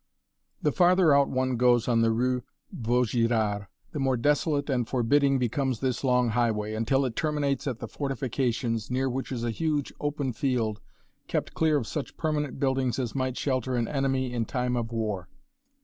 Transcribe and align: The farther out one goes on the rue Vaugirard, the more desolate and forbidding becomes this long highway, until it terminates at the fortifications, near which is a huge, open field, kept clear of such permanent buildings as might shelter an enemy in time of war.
The 0.63 0.71
farther 0.71 1.13
out 1.13 1.29
one 1.29 1.57
goes 1.57 1.87
on 1.87 2.01
the 2.01 2.09
rue 2.09 2.41
Vaugirard, 2.71 3.67
the 3.91 3.99
more 3.99 4.17
desolate 4.17 4.67
and 4.67 4.87
forbidding 4.89 5.37
becomes 5.37 5.79
this 5.79 6.03
long 6.03 6.29
highway, 6.29 6.73
until 6.73 7.05
it 7.05 7.15
terminates 7.15 7.67
at 7.67 7.77
the 7.77 7.87
fortifications, 7.87 8.89
near 8.89 9.07
which 9.07 9.31
is 9.31 9.43
a 9.43 9.51
huge, 9.51 9.93
open 9.99 10.33
field, 10.33 10.81
kept 11.27 11.53
clear 11.53 11.77
of 11.77 11.85
such 11.85 12.17
permanent 12.17 12.59
buildings 12.59 12.97
as 12.97 13.13
might 13.13 13.37
shelter 13.37 13.75
an 13.75 13.87
enemy 13.87 14.33
in 14.33 14.45
time 14.45 14.75
of 14.75 14.91
war. 14.91 15.29